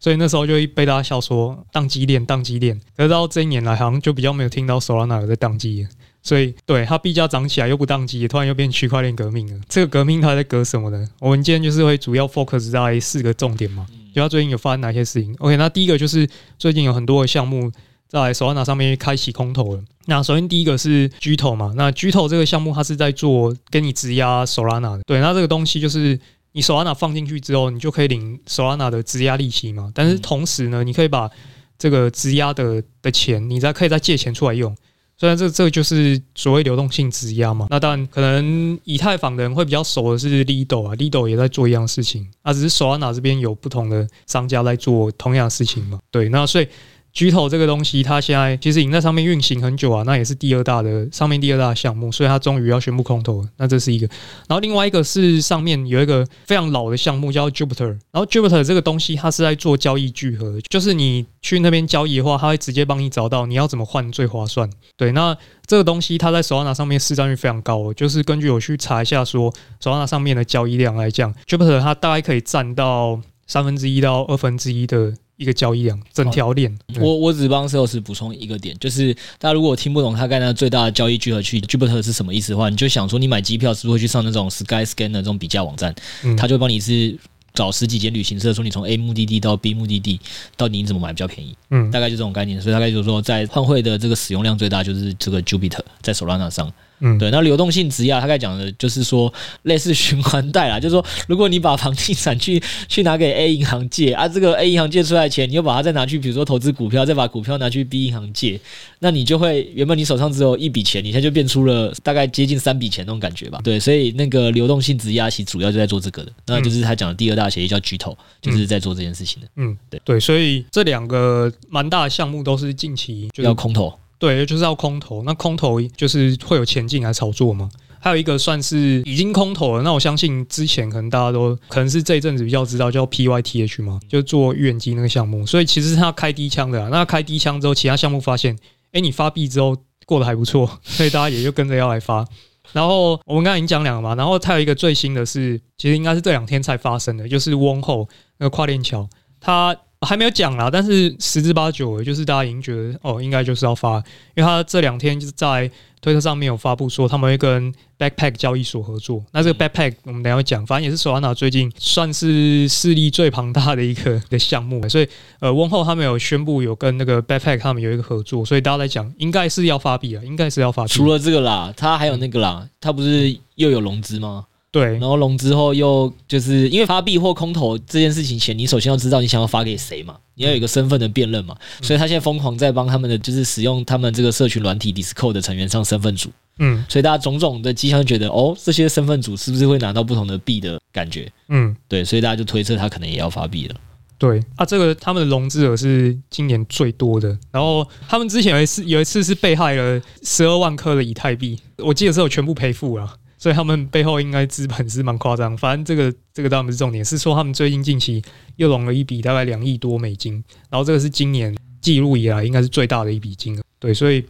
[0.00, 2.76] 所以那时候就会被大家笑说宕机链宕机链。
[2.96, 5.86] 可是到这一年来，好像就比较没有听到 Solana 有在宕机，
[6.24, 9.60] 所以对它币价涨起来又不宕机，突然又变区块链革命了。
[9.68, 11.08] 这个革命它在革什么呢？
[11.20, 17.70] 我们今天就是会主要 focus 在四个重点嘛，就它最近有发生哪些事情？OK，那第一个就是最近有很多的项目。
[18.12, 19.82] 在 Solana 上面开启空投了。
[20.04, 25.00] 那首先第一个是 Gto 嘛，那 Gto 这个项目它是在做跟你质押 Solana 的。
[25.06, 26.20] 对，那这个东西就是
[26.52, 29.90] 你 Solana 放进去之后，你就可以领 Solana 的质押利息嘛。
[29.94, 31.30] 但是同时呢，你可以把
[31.78, 34.76] 这个质押的的钱，你再可以再借钱出来用。
[35.16, 37.66] 虽然这这就是所谓流动性质押嘛。
[37.70, 42.28] 那当然可能以太坊的人会比较熟的是 Lido 啊，Lido 也在做一样事情。
[42.42, 45.98] 啊，只是 Solana 这边有不同的商家在做同样的事情嘛。
[46.10, 46.68] 对，那所以。
[47.14, 53.48] Gto 这个东西，它现在其实已经在上面运行很久啊，那也是第二大的上面第二大项目，所以它终于要宣布空投了。
[53.58, 54.06] 那这是一个，
[54.48, 64.70] 然后另外一个是上面有一个非常老的项目叫 Jupiter，然后 Jupiter 这个东西它是在做交易聚合，就是你去那边交易的话，它会直接帮你找到你要怎么换最划算。
[64.96, 75.12] 对，那这个东西它在 Solana 上面市占率非常高，就是根据我去查一下说 Solana 上面的交易量来讲，Jupiter 它大概可以占到三分之一到二分之一的。
[75.36, 76.76] 一个交易量，整条链。
[77.00, 85.94] 我我只帮 Sales 补充一个点，就是大家如果听不懂他刚才最大的交易聚合区 Jupiter 是什么意思的话，你就想说你买机票是不是会去上那种 Skyscanner 的这种比价网站，
[86.36, 87.18] 他就帮你是
[87.54, 90.20] 找十几间旅行社，说你从 A 目的地到 B 目的地，
[90.56, 91.56] 到底你怎么买比较便宜？
[91.70, 92.60] 嗯，大概就这种概念。
[92.60, 96.72] 所以大概就是说，在换汇的这个使用量最大就是这个 Jupiter 在 Solana 上。
[97.04, 99.32] 嗯，对，那流动性质押，他刚才讲的就是说
[99.64, 108.60] 类似循环贷啦，就是说如果你把房地产去去拿给 A 银行借啊，这个 A 银行借出来的钱，你又把它再拿去，比如说投资股票，再把股票拿去 B 银行借，
[109.00, 113.58] 那你就会原本你手上只有一笔钱，你现在就变出了大概接近三笔钱那种感觉吧？
[113.64, 119.48] 对，所以那个流动性质押其实主要就在做这个的，那就是他讲的第二大协议叫 Gto，就是在做这件事情的。
[119.56, 123.92] 嗯，对对，所以这两个蛮大的项目都是近期就要空投。
[124.22, 127.68] 对，就是要空投，那空投就是会有钱进来炒作嘛。
[127.98, 129.82] 还有一个算是已经空投了。
[129.82, 135.44] 那我相信之前可能大家都可能是这一阵子比较知道叫 PYTH 嘛，就做预言机那个项目。
[135.44, 136.88] 所以其实是他开低枪的。
[136.88, 138.56] 那开低枪之后，其他项目发现，
[138.92, 142.24] 哎，你发币之后过得还不错，所以大家也就跟着要来发。
[142.72, 148.08] 然后我们刚才已经讲两个嘛，然后它有一个最新的是，其实应该是这两天才发生的，就是翁后
[148.38, 149.08] 那个跨链桥，
[149.40, 149.76] 它。
[150.02, 153.96] 还没有讲啦，但是十之八九，就是大家已经觉得哦，应该就是要发，
[154.34, 159.24] 因为他这两天就是在推特上面有发布说他们会跟 Backpack 交易所合作。
[159.30, 164.88] 那这个 Backpack 我们等下会讲，反正也是 Solana 最近算是势力最庞大的一个的项目。
[164.88, 170.84] 所以呃，Wonho 他们有宣布有跟那个 Backpack 他们有一个合作，所以大家在讲应该是要发币啊，应该是要发。
[170.88, 174.46] 除了这个啦，他还有那个啦，他不是又有融资吗？
[174.72, 191.30] 对，然后融之后又就是因为发币或空投这件事情前，你首先要知道你想要发给谁嘛，你要有一个身份的辨认嘛，所以他现在疯狂在帮他们的就是使用他们这个社群软体 Discord 的成员上身份组，嗯，所以大家种种的迹象觉得哦，这些身份组是不是会拿到不同的币的感觉？
[191.48, 193.74] 嗯，对，所以大家就推测他可能也要发币了。
[194.16, 194.42] 对。
[194.56, 203.18] 啊，这个他们的融资额是今年最多的，然后他们之前有一次有一次是被害了十二万颗的以太币，我记得是有全部赔付了。
[203.42, 208.22] 所以他们背后应该资本是蛮夸张，反正这个这个当然不是重点，是说他们最近近期
[208.54, 210.34] 又融了一笔大概两亿多美金，
[210.70, 213.62] 然后这个是今年记录以来应该是最大的一笔金额。
[213.80, 214.20] 对，所以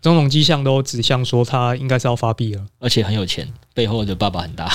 [0.00, 4.72] 种种迹象都指向说他应该是要发币了，而且很有钱，背后的爸爸很大。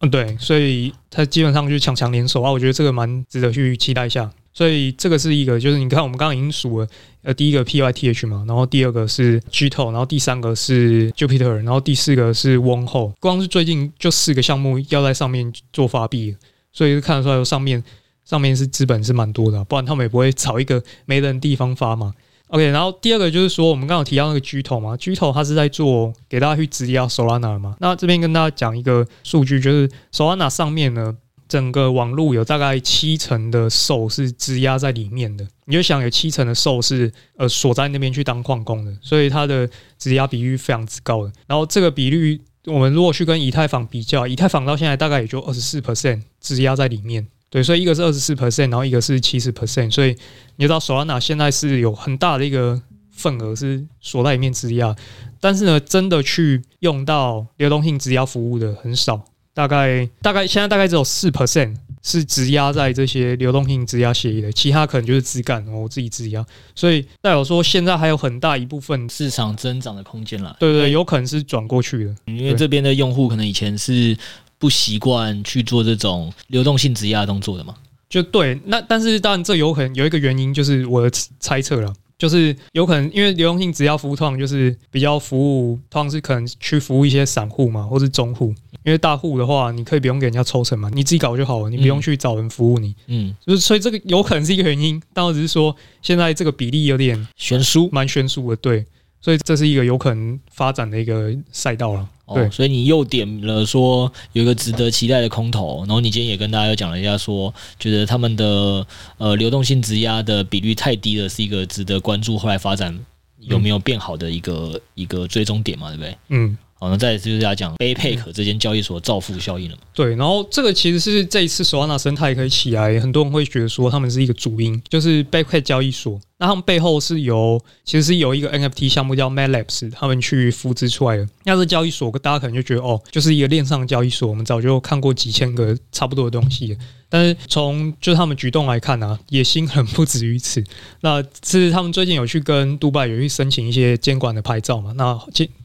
[0.00, 4.30] 嗯，对，所以他基本上就是强强联手啊，我觉得这个蛮值得去期待一下。
[4.54, 6.86] 所以这个是一个，就是你看我们刚刚已经数了，
[7.22, 13.14] 呃，第一个 PYTH 嘛，然后第二个是 Gto，然后第三个是 Jupiter，然后第四个是 Wonho。
[13.18, 16.36] 光是最近就四个项目要在上面做发币，
[16.70, 17.82] 所以看得出来上面
[18.26, 22.12] 上面是资本是蛮多的，不然他们也不会找一个没人地方发嘛。
[22.48, 27.74] OK，然后第二个就是说我们刚刚提到那个 Gto 嘛，Gto 它是在做给大家去质押 Solana 嘛。
[27.80, 31.16] 那这边跟大家讲一个数据，就是 Solana 上面呢。
[31.52, 41.32] 整个网络有大概七成的数是质押在里面的，你就想有七成的数是呃锁在那边去当矿工的，所以它的质押比率非常之高的。
[41.46, 50.16] 然后这个比率，我们如果去跟以太坊比较，以太坊到现在大概也就二十四 percent 质押在里面，对，所以一个是二十四 percent，然后一个是七十 percent，所以
[50.56, 54.96] 你知道 Solana 现在是有很大的一个份额是锁在里面质押，
[55.38, 59.26] 但是呢，真的去用到流动性质押服务的很少。
[59.54, 66.44] 大概大概现在大概只有四 percent 是质押在这些流动性质押协议的，其他可能就是自干，我自己质押。
[66.74, 70.56] 所以代表说现在还有很大一部分市场增长的空间了。
[70.58, 74.16] 对，对对，有可能是转过去的，因为这边的用户可能以前是
[74.58, 77.74] 不习惯去做这种流动性质押动作的嘛。
[78.08, 81.92] 就对，那但是当然这有可能有一个原因，就是我的猜测了。
[82.18, 88.54] 就是有可能，因为流动性质押服务通常就是比较服务，通常是可能去服务一些散户嘛，或是中户。
[88.84, 92.94] 因为大户的话，你可以不用给人家抽成嘛，你自己搞就好了，你不用去找人服务你。
[93.06, 98.56] 嗯，就是所以这个有可能是一个原因，但我只是说现在这个比例有点悬殊，蛮悬殊的。
[98.56, 98.84] 对，
[99.20, 102.08] 所以这是一个有可能发展的一个赛道了。
[102.34, 108.86] 对，所以你又点了说有一个值得期待的空头，然后你今天也跟大家又讲了一下说，觉得他们的
[109.18, 112.98] 呃流动性质押的比率太低了，是一个值得关注后来发展
[113.38, 116.16] 有没有变好的一个一个追踪点嘛，对不对？
[116.28, 116.56] 嗯。
[116.82, 119.82] 好，那再就是要讲 Backpack 这间交易所造富效应了嘛？
[119.94, 126.20] 对，然后这个其实是这一次 Solana 生态可以起来，很多人会觉得说他们是一个主因，就是 Backpack 交易所。
[126.42, 131.24] 那他们背后是由其实是有一个 NFT 项目叫 MATLABS，他们去复制出来的。
[131.44, 136.76] 那这交易所，大家可能就觉得哦，就是一个链上交易所，我们早就看过几千个差不多的东西。
[137.08, 140.64] 但是从就他们举动来看呢、野心很不止于此。
[141.02, 144.92] 那是他们最近有去跟杜拜有去申请一些监管的牌照嘛？
[144.96, 145.16] 那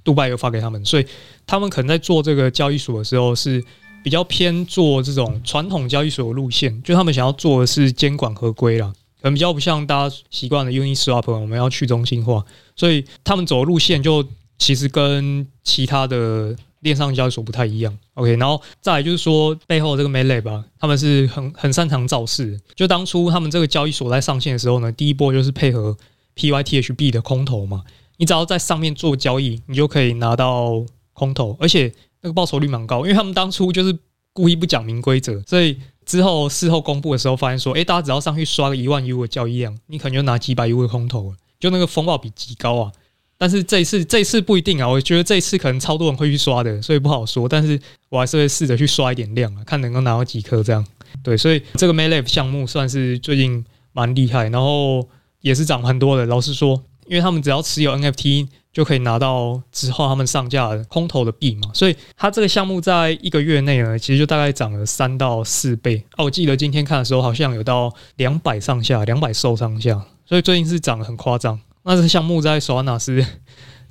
[0.04, 1.06] 杜拜有发给他们，所以
[1.48, 3.64] 他们可能在做这个交易所的时候是
[4.04, 8.94] 比较偏做这种传统交易所的路线，就他们想要做的是监管合规啦，
[9.28, 14.26] 可能比较不像大家习惯的 Uniswap，我们要去中心化，所以他们走的路线就
[14.58, 16.56] 其实跟其他的。
[16.82, 22.58] 链上交易所不太一样，OK，然后再来就是说背后这个 MATLAB 吧，他们是很很擅长造势。
[22.76, 25.98] 就当初他们这个交易所在上线的时候呢，第一波就是配合
[26.36, 27.84] PYTHB 的空投嘛，
[28.18, 33.98] 你只要在上面做交易，你就可以拿到空投，而且那个报酬率蛮高，因为他们当初就是
[34.32, 35.76] 故意不讲明规则，所以
[36.08, 42.92] 之后事后公布的时候发现说，诶，大家只要上去刷个一万 U 的交易量，你可能就拿几百 U 的空投了，就那个风暴比极高啊。
[43.38, 44.88] 但是这一次，这一次不一定啊。
[44.88, 47.48] 我觉得这一次可能超多人会去刷的，所以不好说。
[47.48, 50.84] 但是我还是会试着去刷一点量啊，看能够拿到几颗这样。
[51.22, 55.08] 对，所以这个 MATLAB 项目算是最近蛮厉害，然后
[55.42, 56.26] 也是涨很多的。
[56.26, 61.72] 老实说，因为他们只要持有 NFT，就可以拿到之后他们上架的空投的币嘛。
[61.74, 65.98] 所以它这个项目在一个月内呢，其实就大概涨了三到四倍。
[66.16, 71.60] 哦，我记得今天看的时候好像有到两百上下，两百收上下，所以最近是涨得很夸张。
[71.82, 73.26] 那这个项目在索纳是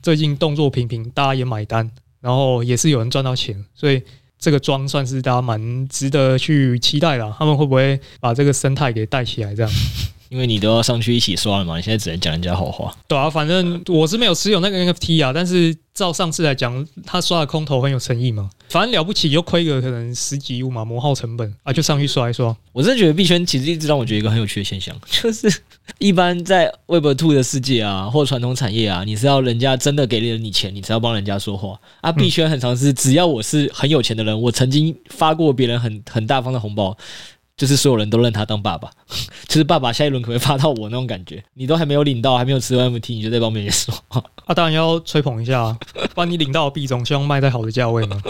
[0.01, 4.01] 最近动作频频，大家也买单，然后也是有人赚到钱，所以。
[4.39, 9.55] 这个庄算是大家蛮值得去期待的，他们会不会把这个生态给带起来？
[9.55, 9.72] 这样，
[10.29, 12.95] 因为你都要上去一起刷了嘛，你现在只能讲人家好话。
[13.07, 18.51] 对啊，反正我是没有持有那个 NFT 啊，但是照上次来讲，他刷的空头很有诚意嘛。
[18.68, 22.55] 反正了不起就亏个可能十几亿嘛，磨耗成本啊，就上去刷一刷。
[22.72, 25.62] 我真的觉得币圈其实一直让我觉得一个很有趣的现象， 就是
[25.99, 32.11] 一般在 Web Two 的世界啊，或传统产业啊，你是要人家真的给了你钱，你才要帮人家说话啊。
[32.11, 36.97] 币圈很常是只要我是很有钱的人，我曾经发过别人很很大方的红包。
[37.57, 38.90] 就是所有人都认他当爸爸，
[39.48, 41.42] 就是爸爸下一轮可能会发到我那种感觉？
[41.54, 43.94] 你都还没有领到，还没有吃完 MT，你就在旁边说，
[44.44, 45.78] 啊，当然要吹捧一下，啊，
[46.14, 48.20] 帮你领到币种，希望卖在好的价位嘛，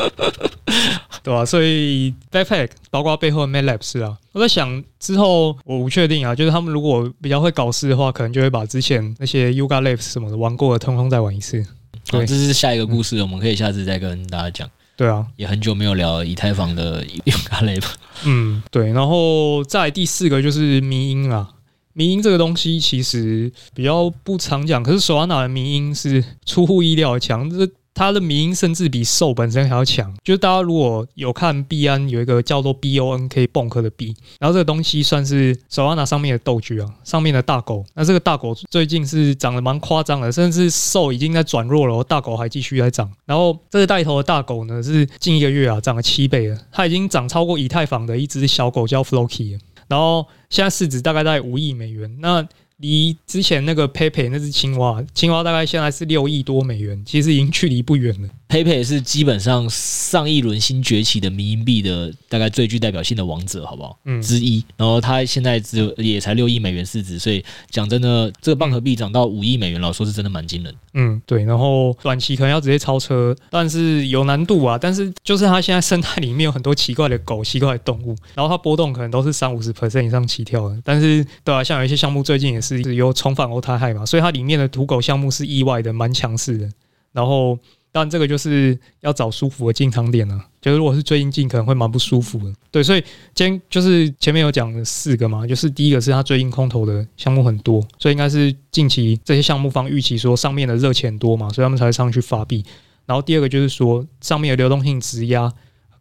[1.24, 1.44] 对吧，啊？
[1.44, 11.64] 所以 Backpack 包括背后的 MATLAB 啊，我在想之后我不确定啊，就是他们如果比较会搞事的话，可能就会把之前那些 Yuga Labs 什么的玩过的，通通再玩一次。
[12.08, 14.70] 对，这是下一个故事，嗯，我们可以下次再跟大家讲。
[14.96, 17.90] 对啊，也很久没有聊以太坊的 Yuga Labs 了。
[18.24, 21.50] 嗯，对，然后再第四个就是迷音啦。
[21.92, 27.48] 迷音这个东西其实比较不常讲，可是索安纳的迷音是出乎意料的强。
[27.50, 37.82] 这它的名甚至比兽本身还要强，就是大家如果有看币安有一个叫做 BONK Bonk 的币，然后这个东西算是索拉纳上面的斗具啊，上面的大狗。
[37.94, 43.10] 那这个大狗最近是涨得蛮夸张的，甚至兽已经在转弱了，大狗还继续在涨。
[43.24, 52.14] 然后这个带头的大狗呢，是近一个月啊涨了七倍了，它已经涨超过以太坊的一只小狗叫 Floki，然后现在市值大概在五亿美元。
[52.20, 52.46] 那
[52.78, 58.28] 离之前那个 Pepe 那只青蛙，青蛙大概现在是六亿多美元，其实已经距离不远了。
[58.48, 63.98] Pepe 是基本上上一轮新崛起的迷因币的大概最具代表性的王者，好不好？
[64.04, 64.64] 嗯，之一。
[64.76, 70.72] 然后他现在只有也才六亿美元市值，所以讲真的，这个蚌壳币涨到五亿美元，老实说是真的蛮惊人。
[70.94, 71.44] 嗯，对。
[71.44, 74.78] 然后短期可能要直接超车，但是有难度啊。
[74.78, 80.78] 但是就是它现在生态里面有很多奇怪的狗、奇怪的动物，然后它波动可能都是三五十 percent 以上起跳的。
[80.84, 86.68] 但是对啊，像有一些项目最近也是有重返欧太海嘛，所以它里面的土狗项目是意外的蛮强势的。
[87.12, 87.58] 然后。
[87.92, 92.54] 但这个就是要找舒服的进场点了，就是如果是最近进，可能会蛮不舒服的。
[92.70, 93.02] 对，所以
[93.34, 102.62] 今天就是前面有讲了四个嘛，就是第一个是它最近空投的项目很多，所以应该是近期这些项目方预期说上面的热钱多嘛，所以他们才会上去发币。
[103.06, 105.50] 然后第二个就是说上面的流动性质押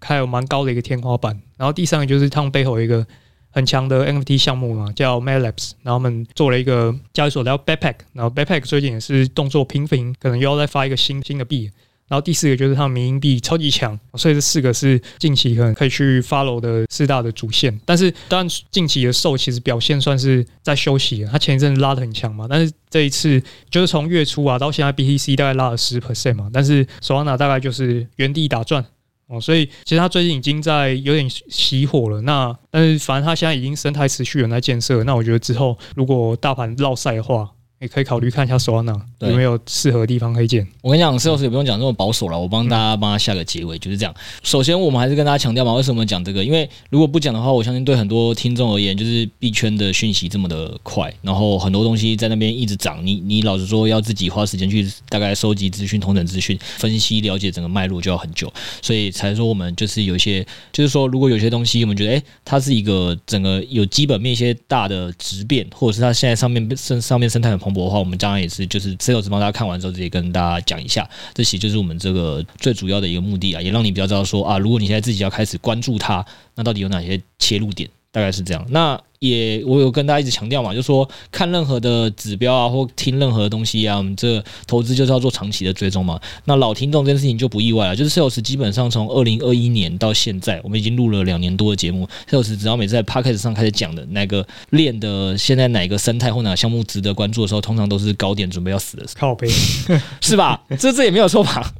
[0.01, 1.39] 还有蛮高的一个天花板。
[1.55, 3.07] 然后第三个就是他们背后有一个。
[3.56, 11.72] 很强的 NFT 项目嘛，叫 MATLAB，然后我们做了一个交易所叫 Backpack，然后 Backpack 最近也是动作频频，可能又要再发一个新新的币。
[12.08, 17.80] 然后第四个就是它的迷因币超级强，所以这四个是近期可能可以去 follow 的四大的主线。
[17.84, 23.41] 但是当然近期的 s o 其实表现算是在休息，它前一阵拉的很强嘛，但是这一次
[23.72, 28.86] 就是从月初啊到现在 BTC 大概拉了十 percent 嘛，但是 Solana 大概就是原地打转。
[29.28, 32.21] 哦，所以其实他最近已经在有点熄火了。
[32.21, 35.03] 那但是反正他现在已经生态持续有在建设。
[35.03, 37.49] 那我觉得之后如果大盘绕赛的话，
[37.86, 40.65] 也可以考虑看一下 Solana 有没有适合的地方可以建。
[40.81, 44.13] 我跟你讲，Sales 也不用讲这么保守了，我帮大家帮他下个结尾，就是这样。
[44.41, 46.43] 首先，我们还是跟大家强调嘛，为什么讲这个？
[46.43, 58.51] 因为如果不讲的话，我相信对很多听众而言，就是币圈的讯息这么的快，然后很多东西在那边一直涨，你你老实说要自己花时间去大概收集资讯、同等资讯、分析、了解整个脉络，就要很久。
[58.81, 78.66] 所以才说我们就是有一些，就是说如果有些东西我们觉得，诶，它是一个整个有基本面一些大的质变，或者是它现在上面生上面生态很蓬的话，我们将来也是就是 Sales 帮大家看完之后，直接跟大家讲一下，这其实就是我们这个最主要的一个目的啊，也让你比较知道说啊，如果你现在自己要开始关注它，那到底有哪些切入点，大概是这样。
[78.70, 86.20] 那也我有跟大家一直强调嘛，就是说看任何的指标啊，或听任何的东西啊，我们这投资就是要做长期的追踪嘛。
[86.45, 92.07] 那老听众这件事情就不意外了，就是 Sales 基本上从二零二一年到现在，我们已经录了两年多的节目。
[92.30, 99.49] Sales 只要每次在 Podcast 上开始讲的那个链的现在哪个生态或哪个项目值得关注的时候，通常都是高点准备要死的时候，靠背
[100.22, 100.61] 是吧？
[100.78, 101.74] 这这也没有错吧？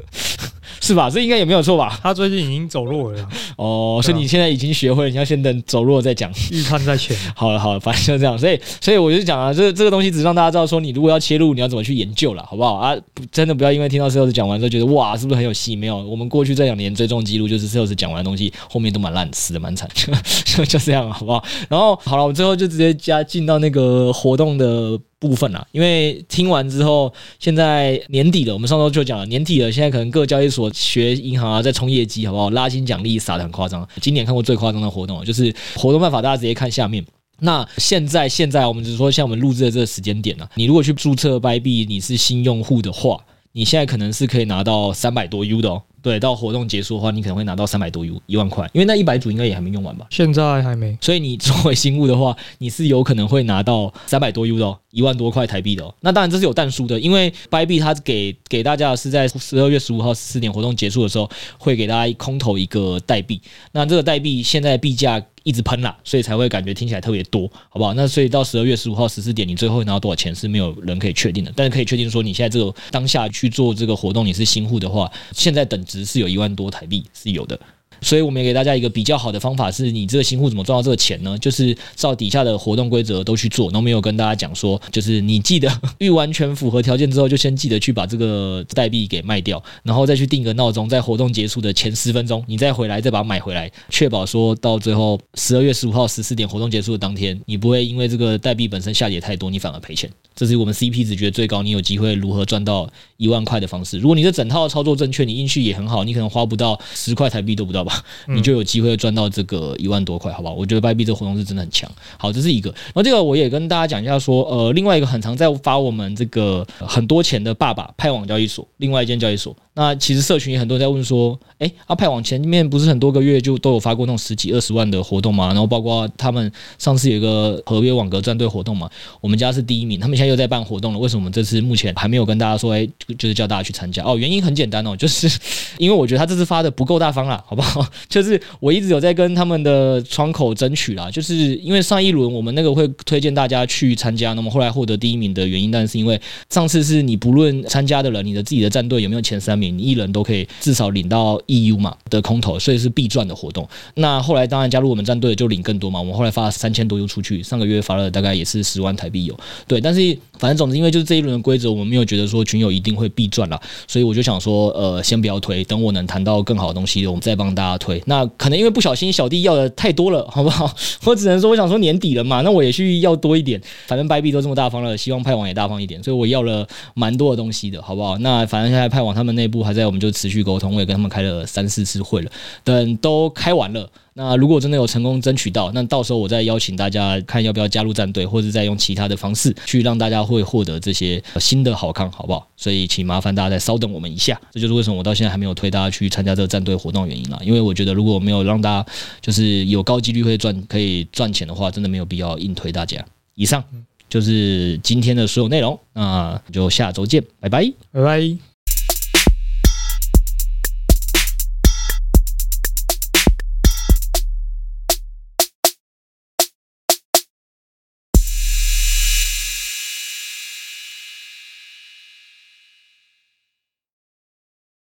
[0.86, 1.10] 是吧？
[1.10, 2.00] 这应该也没有错吧？
[2.04, 3.28] 他最近已经走弱了
[3.58, 7.18] 哦，所以你现在已经学会了，你要先等走弱再讲，预判在前。
[7.36, 8.38] 好了好了，反正就这样。
[8.38, 12.96] 所以所以我就讲啊，这这个东西只是让大家知道说，你如果要切入，你要怎么去研究了，好不好啊？
[13.32, 15.76] 真的不要因为听到 Sales 讲完之后觉得哇，是不是很有戏？
[15.76, 19.90] 没有，我们过去这两年追踪记录就是 Sales 讲完的东西，后面都蛮烂，死的蛮惨，
[20.46, 21.44] 就就这样，好不好？
[21.68, 32.50] 然后好了，我们最后就直接加进到那个活动的部分啦，因为听完之后，现在年底了，我们上周就讲了年底了，现在可能各交易所学银行啊，在冲业绩，好不好？
[32.50, 33.88] 拉新奖励撒的很夸张。
[34.02, 37.04] 今年看过最夸张的活动，就是活动办法，大家直接看下面。
[37.40, 43.20] 那现在现在我们只是说，像我们录制的这个时间点呢、啊，你如果去注册 buy B，你是新用户的话，
[43.58, 45.82] 你现在可能是可以拿到三百多 U 的哦。
[46.02, 50.06] 对，到活动结束的话，你可能会拿到三百多 U，一万块，因为那一百组应该也还没用完吧？
[50.10, 50.96] 现在还没。
[51.00, 55.96] 所以你作为新物的话， 你是有可能会拿到三百多 U 的哦，一万多块台币的哦。
[56.02, 63.42] 那当然这是有但书的，因为 Bybit 它给给大家是在十二月十五号十四点活动结束的时候，会给大家空投一个代币。
[63.72, 65.24] 那这个代币现在币价。
[65.46, 67.94] 一直喷啦，所以才会感觉听起来特别多，好不好？
[67.94, 77.60] 那所以到十二月十五号十四点，你最后拿到多少钱是没有人可以确定的，但是可以确定说，你现在这个当下去做这个活动，你是新户的话，现在等值是有一万多台币是有的。
[78.02, 81.38] 所以我们也给大家一个比较好的方法，是你这个新户怎么赚到这个钱呢？
[81.38, 100.10] 就是照底下的活动规则都去做，然后没有跟大家讲说，就是你记得预完全符合条件之后，就先记得去把这个代币给卖掉，然后再去定个闹钟，在活动结束的前十分钟，你再回来再把它买回来，确保说到最后十二月十五号十四点活动结束的当天，你不会因为这个代币本身下跌太多，你反而赔钱。
[100.36, 103.98] 这是我们 CP 值觉得最高，你有机会如何赚到一万块的方式。
[103.98, 110.54] 如果你这整套操作正确，你运气也很好，你可能花不到十块台币都不到吧，你就有机会赚到这个一万多块，好不好？
[110.54, 111.90] 我觉得 Bybit 这个活动是真的很强。
[112.18, 112.70] 好，这是一个。
[112.70, 119.56] 然后这个我也跟大家讲一下，说呃，另外一个很常在发我们这个很多钱的爸爸派网交易所，另外一间交易所。
[119.78, 125.48] 那其实社群也很多人在问说，哎，阿派网前面不是很多个月就都有发过那种十几二十万的活动嘛？
[125.48, 126.50] 然后包括他们
[126.80, 131.00] 上次有一个合约网格战队活动嘛，我们家是第一名，他们现在又在办活动了。
[131.00, 134.02] 为什么我们这次目前还没有跟大家说，哎，就是叫大家去参加？
[134.06, 135.30] 哦，原因很简单哦，就是
[135.78, 137.86] 因为我觉得他这次发的不够大方啦，好不好？
[138.08, 146.18] 就是我一直有在跟他们的窗口争取啦，就是因为上一轮我们那个会推荐大家去参加，那么后来获得第一名的原因，但是因为
[146.50, 149.65] 上次是你不论参加的人，你的自己的战队有没有前三名。
[149.72, 153.68] 你一人都可以至少领到 EU 嘛的空投，所以是必赚的活动。
[153.96, 156.00] 那后来当然加入我们战队就领更多嘛。
[156.00, 159.40] 我们后来发了三千多 U 出去，上个月发了大概也是十万台币有。
[159.68, 168.02] 对，但是反正总之，因为就是这一轮的规则，我们没有觉得说群友一定会必赚啦，所以我就想说，呃，先不要推，等我能谈到更好的东西，我们再帮大家推。
[168.06, 170.74] 那可能因为不小心小弟要的太多了，好不好？
[171.04, 173.62] 我只能说，我想说年底了嘛，那我也去要多一点。
[173.88, 178.18] 反正拜币都这么大方了，希望派网也大方一点，所以我要了蛮多的东西的，好不好？
[178.20, 179.66] 那反正现在派网他们内部。
[179.66, 180.76] 还在，我们就持续沟通。
[180.76, 182.30] 我也跟他们开了三四次会了，
[182.64, 183.90] 等都开完了。
[184.18, 192.48] 那如果真的有成功争取到，那到时候我再邀请大家看要不要加入战队，或者再用其他的方式去让大家会获得这些新的好康，好不好？
[192.56, 194.40] 所以请麻烦大家再稍等我们一下。
[194.52, 197.38] 这就是为什么我到现在还没有推大家去参加这个战队活动原因了。
[197.44, 198.90] 因为我觉得如果没有让大家
[199.20, 203.06] 就是有高几率会赚可以赚钱的话，真的没有必要硬推大家。
[203.34, 203.62] 以上
[204.10, 208.55] 就是今天的所有内容，那就下周见，拜拜，拜拜。